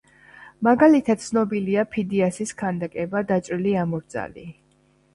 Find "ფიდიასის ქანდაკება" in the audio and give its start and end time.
1.97-3.25